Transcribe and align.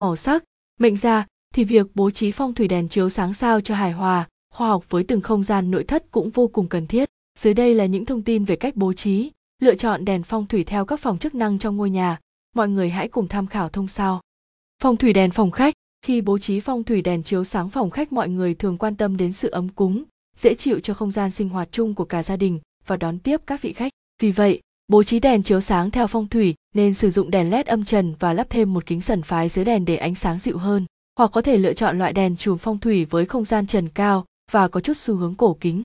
màu 0.00 0.16
sắc, 0.16 0.44
mệnh 0.80 0.96
ra, 0.96 1.26
thì 1.54 1.64
việc 1.64 1.86
bố 1.94 2.10
trí 2.10 2.32
phong 2.32 2.54
thủy 2.54 2.68
đèn 2.68 2.88
chiếu 2.88 3.08
sáng 3.08 3.34
sao 3.34 3.60
cho 3.60 3.74
hài 3.74 3.92
hòa, 3.92 4.28
khoa 4.54 4.68
học 4.68 4.90
với 4.90 5.04
từng 5.04 5.20
không 5.20 5.42
gian 5.42 5.70
nội 5.70 5.84
thất 5.84 6.10
cũng 6.10 6.30
vô 6.30 6.48
cùng 6.48 6.68
cần 6.68 6.86
thiết. 6.86 7.08
Dưới 7.38 7.54
đây 7.54 7.74
là 7.74 7.86
những 7.86 8.04
thông 8.04 8.22
tin 8.22 8.44
về 8.44 8.56
cách 8.56 8.76
bố 8.76 8.92
trí, 8.92 9.30
lựa 9.62 9.74
chọn 9.74 10.04
đèn 10.04 10.22
phong 10.22 10.46
thủy 10.46 10.64
theo 10.64 10.84
các 10.84 11.00
phòng 11.00 11.18
chức 11.18 11.34
năng 11.34 11.58
trong 11.58 11.76
ngôi 11.76 11.90
nhà. 11.90 12.20
Mọi 12.54 12.68
người 12.68 12.90
hãy 12.90 13.08
cùng 13.08 13.28
tham 13.28 13.46
khảo 13.46 13.68
thông 13.68 13.88
sau 13.88 14.20
phong 14.82 14.96
thủy 14.96 15.12
đèn 15.12 15.30
phòng 15.30 15.50
khách, 15.50 15.74
khi 16.02 16.20
bố 16.20 16.38
trí 16.38 16.60
phong 16.60 16.84
thủy 16.84 17.02
đèn 17.02 17.22
chiếu 17.22 17.44
sáng 17.44 17.70
phòng 17.70 17.90
khách, 17.90 18.12
mọi 18.12 18.28
người 18.28 18.54
thường 18.54 18.78
quan 18.78 18.96
tâm 18.96 19.16
đến 19.16 19.32
sự 19.32 19.50
ấm 19.50 19.68
cúng, 19.68 20.02
dễ 20.36 20.54
chịu 20.54 20.80
cho 20.80 20.94
không 20.94 21.12
gian 21.12 21.30
sinh 21.30 21.48
hoạt 21.48 21.68
chung 21.72 21.94
của 21.94 22.04
cả 22.04 22.22
gia 22.22 22.36
đình 22.36 22.60
và 22.86 22.96
đón 22.96 23.18
tiếp 23.18 23.40
các 23.46 23.62
vị 23.62 23.72
khách. 23.72 23.92
Vì 24.22 24.30
vậy 24.30 24.60
bố 24.88 25.02
trí 25.02 25.20
đèn 25.20 25.42
chiếu 25.42 25.60
sáng 25.60 25.90
theo 25.90 26.06
phong 26.06 26.28
thủy 26.28 26.54
nên 26.74 26.94
sử 26.94 27.10
dụng 27.10 27.30
đèn 27.30 27.50
led 27.50 27.66
âm 27.66 27.84
trần 27.84 28.14
và 28.18 28.32
lắp 28.32 28.46
thêm 28.50 28.74
một 28.74 28.86
kính 28.86 29.00
sần 29.00 29.22
phái 29.22 29.48
dưới 29.48 29.64
đèn 29.64 29.84
để 29.84 29.96
ánh 29.96 30.14
sáng 30.14 30.38
dịu 30.38 30.58
hơn 30.58 30.86
hoặc 31.18 31.30
có 31.32 31.42
thể 31.42 31.56
lựa 31.56 31.72
chọn 31.72 31.98
loại 31.98 32.12
đèn 32.12 32.36
chùm 32.36 32.58
phong 32.58 32.78
thủy 32.78 33.04
với 33.04 33.26
không 33.26 33.44
gian 33.44 33.66
trần 33.66 33.88
cao 33.88 34.24
và 34.50 34.68
có 34.68 34.80
chút 34.80 34.96
xu 34.96 35.16
hướng 35.16 35.34
cổ 35.34 35.56
kính 35.60 35.82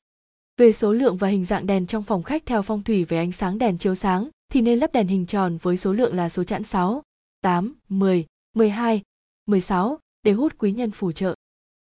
về 0.58 0.72
số 0.72 0.94
lượng 0.94 1.18
và 1.18 1.28
hình 1.28 1.46
dạng 1.46 1.68
đèn 1.68 1.88
trong 1.88 2.04
phòng 2.04 2.24
khách 2.24 2.46
theo 2.46 2.62
phong 2.62 2.84
thủy 2.84 3.04
về 3.04 3.18
ánh 3.18 3.32
sáng 3.32 3.58
đèn 3.58 3.78
chiếu 3.78 3.96
sáng 3.96 4.30
thì 4.52 4.62
nên 4.62 4.80
lắp 4.80 4.94
đèn 4.94 5.08
hình 5.08 5.26
tròn 5.26 5.58
với 5.62 5.78
số 5.78 5.94
lượng 5.94 6.16
là 6.16 6.30
số 6.30 6.44
chẵn 6.44 6.64
6, 6.64 7.04
8, 7.42 7.74
10, 7.90 8.26
12, 8.56 9.02
16 9.46 10.00
để 10.24 10.32
hút 10.32 10.54
quý 10.58 10.72
nhân 10.72 10.92
phù 10.92 11.12
trợ. 11.12 11.36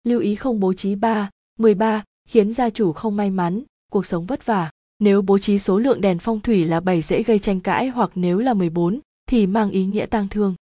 Lưu 0.04 0.20
ý 0.20 0.34
không 0.34 0.60
bố 0.60 0.72
trí 0.72 0.94
3, 0.94 1.30
13 1.58 2.04
khiến 2.28 2.52
gia 2.52 2.70
chủ 2.70 2.92
không 2.92 3.16
may 3.16 3.30
mắn, 3.30 3.62
cuộc 3.90 4.06
sống 4.06 4.26
vất 4.26 4.46
vả. 4.46 4.70
Nếu 5.02 5.22
bố 5.22 5.38
trí 5.38 5.58
số 5.58 5.78
lượng 5.78 6.00
đèn 6.00 6.18
phong 6.18 6.40
thủy 6.40 6.64
là 6.64 6.80
7 6.80 7.02
dễ 7.02 7.22
gây 7.22 7.38
tranh 7.38 7.60
cãi 7.60 7.88
hoặc 7.88 8.10
nếu 8.14 8.38
là 8.38 8.54
14 8.54 9.00
thì 9.28 9.46
mang 9.46 9.70
ý 9.70 9.84
nghĩa 9.84 10.06
tang 10.06 10.28
thương. 10.28 10.54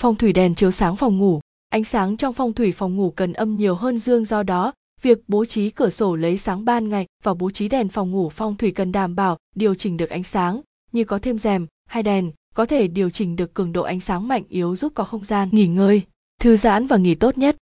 Phong 0.00 0.16
thủy 0.16 0.32
đèn 0.32 0.54
chiếu 0.54 0.70
sáng 0.70 0.96
phòng 0.96 1.18
ngủ, 1.18 1.40
ánh 1.68 1.84
sáng 1.84 2.16
trong 2.16 2.32
phong 2.32 2.52
thủy 2.52 2.72
phòng 2.72 2.96
ngủ 2.96 3.10
cần 3.10 3.32
âm 3.32 3.56
nhiều 3.56 3.74
hơn 3.74 3.98
dương 3.98 4.24
do 4.24 4.42
đó 4.42 4.72
việc 5.02 5.18
bố 5.28 5.44
trí 5.44 5.70
cửa 5.70 5.90
sổ 5.90 6.16
lấy 6.16 6.36
sáng 6.36 6.64
ban 6.64 6.88
ngày 6.88 7.06
và 7.22 7.34
bố 7.34 7.50
trí 7.50 7.68
đèn 7.68 7.88
phòng 7.88 8.10
ngủ 8.10 8.28
phong 8.28 8.56
thủy 8.56 8.70
cần 8.70 8.92
đảm 8.92 9.14
bảo 9.14 9.38
điều 9.54 9.74
chỉnh 9.74 9.96
được 9.96 10.10
ánh 10.10 10.22
sáng 10.22 10.60
như 10.92 11.04
có 11.04 11.18
thêm 11.18 11.38
rèm 11.38 11.66
hay 11.88 12.02
đèn 12.02 12.32
có 12.54 12.66
thể 12.66 12.88
điều 12.88 13.10
chỉnh 13.10 13.36
được 13.36 13.54
cường 13.54 13.72
độ 13.72 13.82
ánh 13.82 14.00
sáng 14.00 14.28
mạnh 14.28 14.42
yếu 14.48 14.76
giúp 14.76 14.92
có 14.94 15.04
không 15.04 15.24
gian 15.24 15.48
nghỉ 15.52 15.66
ngơi 15.66 16.02
thư 16.40 16.56
giãn 16.56 16.86
và 16.86 16.96
nghỉ 16.96 17.14
tốt 17.14 17.38
nhất 17.38 17.56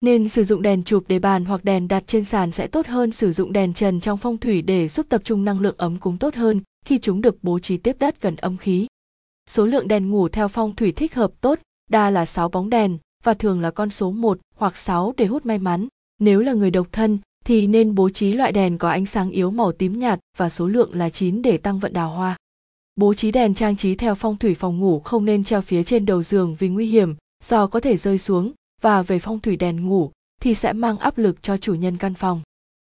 nên 0.00 0.28
sử 0.28 0.44
dụng 0.44 0.62
đèn 0.62 0.82
chụp 0.82 1.04
để 1.08 1.18
bàn 1.18 1.44
hoặc 1.44 1.64
đèn 1.64 1.88
đặt 1.88 2.04
trên 2.06 2.24
sàn 2.24 2.52
sẽ 2.52 2.66
tốt 2.66 2.86
hơn 2.86 3.12
sử 3.12 3.32
dụng 3.32 3.52
đèn 3.52 3.74
trần 3.74 4.00
trong 4.00 4.18
phong 4.18 4.38
thủy 4.38 4.62
để 4.62 4.88
giúp 4.88 5.06
tập 5.08 5.20
trung 5.24 5.44
năng 5.44 5.60
lượng 5.60 5.74
ấm 5.78 5.96
cúng 5.96 6.16
tốt 6.16 6.34
hơn 6.34 6.60
khi 6.84 6.98
chúng 6.98 7.20
được 7.20 7.44
bố 7.44 7.58
trí 7.58 7.76
tiếp 7.76 7.96
đất 7.98 8.20
gần 8.20 8.36
âm 8.36 8.56
khí. 8.56 8.86
Số 9.50 9.66
lượng 9.66 9.88
đèn 9.88 10.10
ngủ 10.10 10.28
theo 10.28 10.48
phong 10.48 10.76
thủy 10.76 10.92
thích 10.92 11.14
hợp 11.14 11.32
tốt, 11.40 11.58
đa 11.90 12.10
là 12.10 12.24
6 12.24 12.48
bóng 12.48 12.70
đèn 12.70 12.98
và 13.24 13.34
thường 13.34 13.60
là 13.60 13.70
con 13.70 13.90
số 13.90 14.10
1 14.10 14.38
hoặc 14.56 14.76
6 14.76 15.14
để 15.16 15.26
hút 15.26 15.46
may 15.46 15.58
mắn. 15.58 15.88
Nếu 16.20 16.40
là 16.40 16.52
người 16.52 16.70
độc 16.70 16.92
thân 16.92 17.18
thì 17.44 17.66
nên 17.66 17.94
bố 17.94 18.08
trí 18.08 18.32
loại 18.32 18.52
đèn 18.52 18.78
có 18.78 18.90
ánh 18.90 19.06
sáng 19.06 19.30
yếu 19.30 19.50
màu 19.50 19.72
tím 19.72 19.98
nhạt 19.98 20.20
và 20.36 20.48
số 20.48 20.66
lượng 20.66 20.90
là 20.94 21.10
9 21.10 21.42
để 21.42 21.58
tăng 21.58 21.78
vận 21.78 21.92
đào 21.92 22.10
hoa. 22.10 22.36
Bố 22.96 23.14
trí 23.14 23.32
đèn 23.32 23.54
trang 23.54 23.76
trí 23.76 23.94
theo 23.94 24.14
phong 24.14 24.36
thủy 24.36 24.54
phòng 24.54 24.78
ngủ 24.78 25.00
không 25.00 25.24
nên 25.24 25.44
treo 25.44 25.60
phía 25.60 25.84
trên 25.84 26.06
đầu 26.06 26.22
giường 26.22 26.56
vì 26.58 26.68
nguy 26.68 26.86
hiểm, 26.86 27.14
do 27.44 27.66
có 27.66 27.80
thể 27.80 27.96
rơi 27.96 28.18
xuống 28.18 28.52
và 28.80 29.02
về 29.02 29.18
phong 29.18 29.40
thủy 29.40 29.56
đèn 29.56 29.86
ngủ 29.86 30.10
thì 30.40 30.54
sẽ 30.54 30.72
mang 30.72 30.98
áp 30.98 31.18
lực 31.18 31.42
cho 31.42 31.56
chủ 31.56 31.74
nhân 31.74 31.96
căn 31.96 32.14
phòng. 32.14 32.42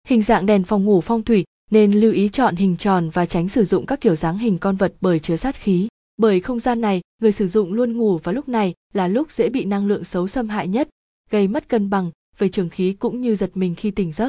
Hình 0.09 0.23
dạng 0.23 0.47
đèn 0.47 0.65
phòng 0.65 0.85
ngủ 0.85 1.01
phong 1.01 1.23
thủy 1.23 1.45
nên 1.71 1.93
lưu 1.93 2.13
ý 2.13 2.29
chọn 2.29 2.57
hình 2.57 2.77
tròn 2.77 3.11
và 3.11 3.27
tránh 3.27 3.49
sử 3.49 3.65
dụng 3.65 3.87
các 3.87 4.01
kiểu 4.01 4.17
dáng 4.17 4.39
hình 4.39 4.59
con 4.59 4.77
vật 4.77 4.95
bởi 5.01 5.19
chứa 5.19 5.37
sát 5.37 5.57
khí. 5.57 5.89
Bởi 6.17 6.41
không 6.41 6.61
gian 6.61 6.81
này, 6.81 7.01
người 7.23 7.33
sử 7.33 7.49
dụng 7.49 7.73
luôn 7.73 7.97
ngủ 7.97 8.19
và 8.19 8.33
lúc 8.33 8.49
này 8.49 8.75
là 8.93 9.09
lúc 9.09 9.33
dễ 9.33 9.49
bị 9.49 9.65
năng 9.65 9.87
lượng 9.87 10.05
xấu 10.05 10.29
xâm 10.29 10.49
hại 10.49 10.69
nhất, 10.69 10.89
gây 11.31 11.49
mất 11.49 11.69
cân 11.69 11.91
bằng 11.91 12.11
về 12.39 12.49
trường 12.49 12.69
khí 12.69 12.93
cũng 12.93 13.21
như 13.21 13.35
giật 13.35 13.51
mình 13.55 13.75
khi 13.75 13.91
tỉnh 13.91 14.13
giấc. 14.13 14.29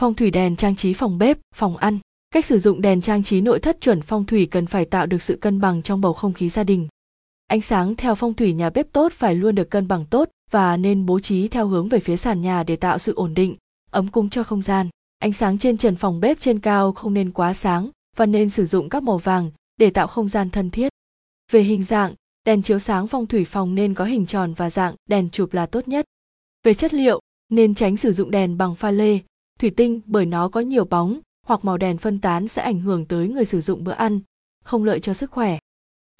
Phong 0.00 0.14
thủy 0.14 0.30
đèn 0.30 0.56
trang 0.56 0.76
trí 0.76 0.94
phòng 0.94 1.18
bếp, 1.18 1.38
phòng 1.54 1.76
ăn. 1.76 1.98
Cách 2.30 2.44
sử 2.44 2.58
dụng 2.58 2.80
đèn 2.80 3.00
trang 3.00 3.22
trí 3.22 3.40
nội 3.40 3.60
thất 3.60 3.80
chuẩn 3.80 4.02
phong 4.02 4.24
thủy 4.24 4.48
cần 4.50 4.66
phải 4.66 4.84
tạo 4.84 5.06
được 5.06 5.22
sự 5.22 5.38
cân 5.40 5.60
bằng 5.60 5.82
trong 5.82 6.00
bầu 6.00 6.12
không 6.12 6.32
khí 6.32 6.48
gia 6.48 6.64
đình. 6.64 6.88
Ánh 7.46 7.60
sáng 7.60 7.94
theo 7.94 8.14
phong 8.14 8.34
thủy 8.34 8.52
nhà 8.52 8.70
bếp 8.70 8.92
tốt 8.92 9.12
phải 9.12 9.34
luôn 9.34 9.54
được 9.54 9.70
cân 9.70 9.88
bằng 9.88 10.04
tốt 10.10 10.28
và 10.50 10.76
nên 10.76 11.06
bố 11.06 11.20
trí 11.20 11.48
theo 11.48 11.66
hướng 11.66 11.88
về 11.88 12.00
phía 12.00 12.16
sàn 12.16 12.42
nhà 12.42 12.62
để 12.62 12.76
tạo 12.76 12.98
sự 12.98 13.14
ổn 13.14 13.34
định, 13.34 13.56
ấm 13.90 14.08
cúng 14.08 14.30
cho 14.30 14.42
không 14.42 14.62
gian. 14.62 14.88
Ánh 15.18 15.32
sáng 15.32 15.58
trên 15.58 15.76
trần 15.76 15.96
phòng 15.96 16.20
bếp 16.20 16.40
trên 16.40 16.58
cao 16.58 16.92
không 16.92 17.14
nên 17.14 17.30
quá 17.30 17.54
sáng 17.54 17.90
và 18.16 18.26
nên 18.26 18.50
sử 18.50 18.64
dụng 18.64 18.88
các 18.88 19.02
màu 19.02 19.18
vàng 19.18 19.50
để 19.76 19.90
tạo 19.90 20.06
không 20.06 20.28
gian 20.28 20.50
thân 20.50 20.70
thiết. 20.70 20.92
Về 21.52 21.60
hình 21.60 21.82
dạng, 21.82 22.14
đèn 22.44 22.62
chiếu 22.62 22.78
sáng 22.78 23.06
phong 23.06 23.26
thủy 23.26 23.44
phòng 23.44 23.74
nên 23.74 23.94
có 23.94 24.04
hình 24.04 24.26
tròn 24.26 24.54
và 24.54 24.70
dạng 24.70 24.94
đèn 25.08 25.30
chụp 25.30 25.52
là 25.52 25.66
tốt 25.66 25.88
nhất. 25.88 26.04
Về 26.62 26.74
chất 26.74 26.94
liệu, 26.94 27.20
nên 27.48 27.74
tránh 27.74 27.96
sử 27.96 28.12
dụng 28.12 28.30
đèn 28.30 28.58
bằng 28.58 28.74
pha 28.74 28.90
lê, 28.90 29.18
thủy 29.58 29.70
tinh 29.70 30.00
bởi 30.06 30.26
nó 30.26 30.48
có 30.48 30.60
nhiều 30.60 30.84
bóng 30.84 31.20
hoặc 31.46 31.64
màu 31.64 31.76
đèn 31.76 31.98
phân 31.98 32.18
tán 32.20 32.48
sẽ 32.48 32.62
ảnh 32.62 32.80
hưởng 32.80 33.04
tới 33.04 33.28
người 33.28 33.44
sử 33.44 33.60
dụng 33.60 33.84
bữa 33.84 33.92
ăn, 33.92 34.20
không 34.64 34.84
lợi 34.84 35.00
cho 35.00 35.14
sức 35.14 35.30
khỏe. 35.30 35.58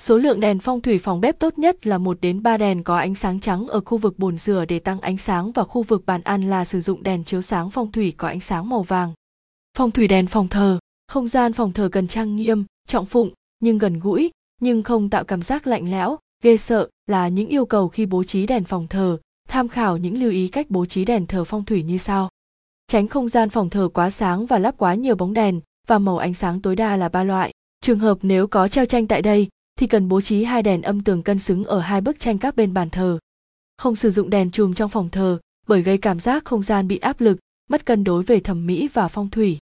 Số 0.03 0.19
lượng 0.19 0.41
đèn 0.41 0.59
phong 0.59 0.81
thủy 0.81 0.99
phòng 0.99 1.21
bếp 1.21 1.39
tốt 1.39 1.59
nhất 1.59 1.87
là 1.87 1.99
1 1.99 2.19
đến 2.21 2.43
3 2.43 2.57
đèn 2.57 2.83
có 2.83 2.99
ánh 2.99 3.15
sáng 3.15 3.41
trắng 3.41 3.69
ở 3.69 3.81
khu 3.81 3.99
vực 3.99 4.19
bồn 4.19 4.39
rửa 4.39 4.65
để 4.69 4.79
tăng 4.79 5.01
ánh 5.01 5.17
sáng 5.17 5.53
và 5.53 5.65
khu 5.65 5.83
vực 5.83 6.07
bàn 6.07 6.21
ăn 6.23 6.51
là 6.51 6.65
sử 6.65 6.81
dụng 6.81 7.03
đèn 7.03 7.25
chiếu 7.25 7.43
sáng 7.43 7.71
phong 7.71 7.93
thủy 7.93 8.15
có 8.17 8.29
ánh 8.29 8.41
sáng 8.41 8.69
màu 8.69 8.83
vàng. 8.83 9.13
Phong 9.79 9.91
thủy 9.91 10.09
đèn 10.09 10.27
phòng 10.27 10.49
thờ, 10.49 10.79
không 11.09 11.29
gian 11.29 11.53
phòng 11.53 11.73
thờ 11.73 11.89
cần 11.93 12.09
trang 12.09 12.37
nghiêm, 12.37 12.65
trọng 12.89 13.07
phụng 13.07 13.31
nhưng 13.61 13.79
gần 13.79 13.99
gũi, 13.99 14.31
nhưng 14.61 14.83
không 14.83 15.11
tạo 15.11 15.25
cảm 15.25 15.43
giác 15.43 15.67
lạnh 15.67 15.91
lẽo, 15.91 16.19
ghê 16.43 16.57
sợ 16.57 16.89
là 17.07 17.29
những 17.29 17.49
yêu 17.49 17.67
cầu 17.67 17.89
khi 17.89 18.07
bố 18.07 18.25
trí 18.25 18.47
đèn 18.47 18.65
phòng 18.65 18.87
thờ, 18.89 19.19
tham 19.49 19.69
khảo 19.69 19.97
những 19.97 20.21
lưu 20.21 20.31
ý 20.31 20.49
cách 20.49 20.67
bố 20.69 20.87
trí 20.87 21.05
đèn 21.05 21.27
thờ 21.27 21.45
phong 21.45 21.65
thủy 21.65 21.83
như 21.83 21.99
sau. 21.99 22.29
Tránh 22.87 23.09
không 23.09 23.29
gian 23.29 23.49
phòng 23.49 23.71
thờ 23.71 23.89
quá 23.95 24.11
sáng 24.11 24.47
và 24.47 24.59
lắp 24.59 24.75
quá 24.79 24.95
nhiều 24.95 25.15
bóng 25.15 25.35
đèn 25.35 25.61
và 25.87 25.99
màu 25.99 26.19
ánh 26.19 26.35
sáng 26.35 26.61
tối 26.61 26.77
đa 26.77 26.97
là 26.97 27.09
ba 27.09 27.25
loại. 27.25 27.53
Trường 27.81 27.99
hợp 27.99 28.19
nếu 28.23 28.47
có 28.47 28.69
treo 28.69 28.85
tranh 28.85 29.07
tại 29.07 29.23
đây 29.23 29.49
thì 29.79 29.87
cần 29.87 30.09
bố 30.09 30.21
trí 30.21 30.45
hai 30.45 30.63
đèn 30.63 30.83
âm 30.83 31.03
tường 31.03 31.23
cân 31.23 31.39
xứng 31.39 31.65
ở 31.65 31.81
hai 31.81 32.01
bức 32.01 32.21
tranh 32.21 32.39
các 32.39 32.57
bên 32.57 32.75
bàn 32.75 32.91
thờ. 32.91 33.19
Không 33.77 33.97
sử 33.97 34.11
dụng 34.11 34.31
đèn 34.31 34.51
chùm 34.51 34.75
trong 34.75 34.91
phòng 34.91 35.09
thờ 35.09 35.39
bởi 35.67 35.83
gây 35.83 35.99
cảm 35.99 36.21
giác 36.21 36.45
không 36.45 36.63
gian 36.63 36.89
bị 36.89 36.99
áp 36.99 37.21
lực, 37.21 37.39
mất 37.71 37.87
cân 37.87 38.05
đối 38.05 38.23
về 38.23 38.41
thẩm 38.41 38.67
mỹ 38.67 38.89
và 38.93 39.09
phong 39.09 39.31
thủy. 39.31 39.59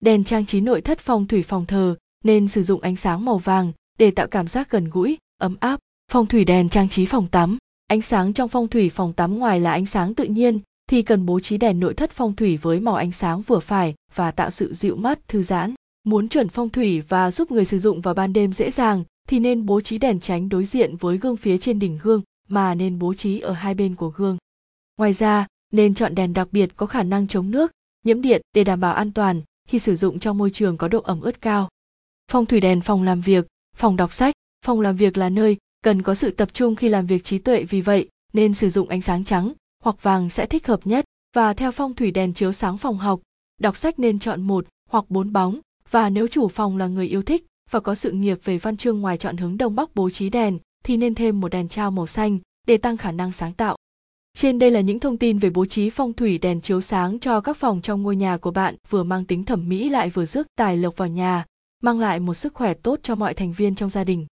Đèn 0.00 0.24
trang 0.24 0.46
trí 0.46 0.60
nội 0.60 0.80
thất 0.80 0.98
phong 0.98 1.26
thủy 1.26 1.42
phòng 1.42 1.66
thờ 1.66 1.96
nên 2.24 2.48
sử 2.48 2.62
dụng 2.62 2.80
ánh 2.80 2.96
sáng 2.96 3.24
màu 3.24 3.38
vàng 3.38 3.72
để 3.98 4.10
tạo 4.10 4.26
cảm 4.26 4.48
giác 4.48 4.70
gần 4.70 4.90
gũi, 4.90 5.18
ấm 5.38 5.56
áp. 5.60 5.80
Phong 6.12 6.26
thủy 6.26 6.44
đèn 6.44 6.68
trang 6.68 6.88
trí 6.88 7.06
phòng 7.06 7.28
tắm, 7.28 7.58
ánh 7.86 8.00
sáng 8.00 8.32
trong 8.32 8.48
phong 8.48 8.68
thủy 8.68 8.90
phòng 8.90 9.12
tắm 9.12 9.38
ngoài 9.38 9.60
là 9.60 9.72
ánh 9.72 9.86
sáng 9.86 10.14
tự 10.14 10.24
nhiên 10.24 10.58
thì 10.90 11.02
cần 11.02 11.26
bố 11.26 11.40
trí 11.40 11.58
đèn 11.58 11.80
nội 11.80 11.94
thất 11.94 12.10
phong 12.10 12.36
thủy 12.36 12.56
với 12.56 12.80
màu 12.80 12.94
ánh 12.94 13.12
sáng 13.12 13.42
vừa 13.42 13.58
phải 13.58 13.94
và 14.14 14.30
tạo 14.30 14.50
sự 14.50 14.74
dịu 14.74 14.96
mắt, 14.96 15.28
thư 15.28 15.42
giãn. 15.42 15.74
Muốn 16.04 16.28
chuẩn 16.28 16.48
phong 16.48 16.70
thủy 16.70 17.00
và 17.00 17.30
giúp 17.30 17.50
người 17.50 17.64
sử 17.64 17.78
dụng 17.78 18.00
vào 18.00 18.14
ban 18.14 18.32
đêm 18.32 18.52
dễ 18.52 18.70
dàng 18.70 19.04
thì 19.30 19.38
nên 19.38 19.66
bố 19.66 19.80
trí 19.80 19.98
đèn 19.98 20.20
tránh 20.20 20.48
đối 20.48 20.64
diện 20.64 20.96
với 20.96 21.18
gương 21.18 21.36
phía 21.36 21.58
trên 21.58 21.78
đỉnh 21.78 21.98
gương 22.02 22.22
mà 22.48 22.74
nên 22.74 22.98
bố 22.98 23.14
trí 23.14 23.40
ở 23.40 23.52
hai 23.52 23.74
bên 23.74 23.94
của 23.94 24.08
gương. 24.08 24.38
Ngoài 24.96 25.12
ra, 25.12 25.46
nên 25.72 25.94
chọn 25.94 26.14
đèn 26.14 26.34
đặc 26.34 26.48
biệt 26.52 26.76
có 26.76 26.86
khả 26.86 27.02
năng 27.02 27.28
chống 27.28 27.50
nước, 27.50 27.72
nhiễm 28.04 28.22
điện 28.22 28.42
để 28.54 28.64
đảm 28.64 28.80
bảo 28.80 28.94
an 28.94 29.12
toàn 29.12 29.42
khi 29.68 29.78
sử 29.78 29.96
dụng 29.96 30.18
trong 30.18 30.38
môi 30.38 30.50
trường 30.50 30.76
có 30.76 30.88
độ 30.88 31.00
ẩm 31.00 31.20
ướt 31.20 31.40
cao. 31.40 31.68
Phong 32.32 32.46
thủy 32.46 32.60
đèn 32.60 32.80
phòng 32.80 33.02
làm 33.02 33.20
việc, 33.20 33.46
phòng 33.76 33.96
đọc 33.96 34.12
sách, 34.12 34.34
phòng 34.64 34.80
làm 34.80 34.96
việc 34.96 35.18
là 35.18 35.28
nơi 35.28 35.56
cần 35.84 36.02
có 36.02 36.14
sự 36.14 36.30
tập 36.30 36.48
trung 36.52 36.74
khi 36.74 36.88
làm 36.88 37.06
việc 37.06 37.24
trí 37.24 37.38
tuệ 37.38 37.64
vì 37.64 37.80
vậy 37.80 38.08
nên 38.32 38.54
sử 38.54 38.70
dụng 38.70 38.88
ánh 38.88 39.02
sáng 39.02 39.24
trắng 39.24 39.52
hoặc 39.82 40.02
vàng 40.02 40.30
sẽ 40.30 40.46
thích 40.46 40.66
hợp 40.66 40.80
nhất 40.84 41.04
và 41.36 41.54
theo 41.54 41.72
phong 41.72 41.94
thủy 41.94 42.10
đèn 42.10 42.34
chiếu 42.34 42.52
sáng 42.52 42.78
phòng 42.78 42.98
học, 42.98 43.20
đọc 43.60 43.76
sách 43.76 43.98
nên 43.98 44.18
chọn 44.18 44.42
một 44.42 44.66
hoặc 44.88 45.04
bốn 45.08 45.32
bóng 45.32 45.60
và 45.90 46.10
nếu 46.10 46.28
chủ 46.28 46.48
phòng 46.48 46.76
là 46.76 46.86
người 46.86 47.08
yêu 47.08 47.22
thích 47.22 47.46
và 47.70 47.80
có 47.80 47.94
sự 47.94 48.10
nghiệp 48.10 48.38
về 48.44 48.58
văn 48.58 48.76
chương 48.76 49.00
ngoài 49.00 49.16
chọn 49.16 49.36
hướng 49.36 49.56
đông 49.56 49.74
bắc 49.74 49.94
bố 49.94 50.10
trí 50.10 50.30
đèn 50.30 50.58
thì 50.84 50.96
nên 50.96 51.14
thêm 51.14 51.40
một 51.40 51.48
đèn 51.48 51.68
trao 51.68 51.90
màu 51.90 52.06
xanh 52.06 52.38
để 52.66 52.76
tăng 52.76 52.96
khả 52.96 53.12
năng 53.12 53.32
sáng 53.32 53.52
tạo. 53.52 53.76
Trên 54.34 54.58
đây 54.58 54.70
là 54.70 54.80
những 54.80 55.00
thông 55.00 55.16
tin 55.16 55.38
về 55.38 55.50
bố 55.50 55.66
trí 55.66 55.90
phong 55.90 56.12
thủy 56.12 56.38
đèn 56.38 56.60
chiếu 56.60 56.80
sáng 56.80 57.18
cho 57.18 57.40
các 57.40 57.56
phòng 57.56 57.80
trong 57.82 58.02
ngôi 58.02 58.16
nhà 58.16 58.36
của 58.36 58.50
bạn 58.50 58.74
vừa 58.88 59.02
mang 59.02 59.24
tính 59.24 59.44
thẩm 59.44 59.68
mỹ 59.68 59.88
lại 59.88 60.10
vừa 60.10 60.24
rước 60.24 60.46
tài 60.56 60.76
lộc 60.76 60.96
vào 60.96 61.08
nhà, 61.08 61.44
mang 61.82 62.00
lại 62.00 62.20
một 62.20 62.34
sức 62.34 62.54
khỏe 62.54 62.74
tốt 62.74 63.00
cho 63.02 63.14
mọi 63.14 63.34
thành 63.34 63.52
viên 63.52 63.74
trong 63.74 63.90
gia 63.90 64.04
đình. 64.04 64.26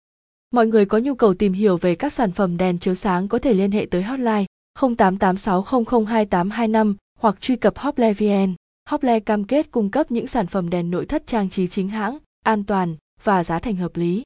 Mọi 0.51 0.67
người 0.67 0.85
có 0.85 0.97
nhu 0.97 1.15
cầu 1.15 1.33
tìm 1.33 1.53
hiểu 1.53 1.77
về 1.77 1.95
các 1.95 2.13
sản 2.13 2.31
phẩm 2.31 2.57
đèn 2.57 2.79
chiếu 2.79 2.95
sáng 2.95 3.27
có 3.27 3.39
thể 3.39 3.53
liên 3.53 3.71
hệ 3.71 3.87
tới 3.91 4.03
hotline 4.03 4.45
0886002825 4.79 6.95
hoặc 7.19 7.41
truy 7.41 7.55
cập 7.55 7.77
Hople 7.77 8.13
VN. 8.13 8.53
Hople 8.89 9.19
cam 9.19 9.43
kết 9.43 9.71
cung 9.71 9.91
cấp 9.91 10.11
những 10.11 10.27
sản 10.27 10.47
phẩm 10.47 10.69
đèn 10.69 10.91
nội 10.91 11.05
thất 11.05 11.27
trang 11.27 11.49
trí 11.49 11.67
chính 11.67 11.89
hãng, 11.89 12.17
an 12.43 12.63
toàn 12.63 12.95
và 13.23 13.43
giá 13.43 13.59
thành 13.59 13.75
hợp 13.75 13.95
lý. 13.95 14.23